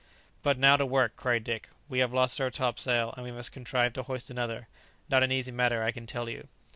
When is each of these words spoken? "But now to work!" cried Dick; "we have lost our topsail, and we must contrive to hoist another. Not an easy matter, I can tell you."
"But 0.41 0.57
now 0.57 0.77
to 0.77 0.85
work!" 0.87 1.15
cried 1.15 1.43
Dick; 1.43 1.69
"we 1.87 1.99
have 1.99 2.11
lost 2.11 2.41
our 2.41 2.49
topsail, 2.49 3.13
and 3.15 3.23
we 3.23 3.31
must 3.31 3.51
contrive 3.51 3.93
to 3.93 4.01
hoist 4.01 4.31
another. 4.31 4.67
Not 5.09 5.21
an 5.21 5.31
easy 5.31 5.51
matter, 5.51 5.83
I 5.83 5.91
can 5.91 6.07
tell 6.07 6.27
you." 6.27 6.47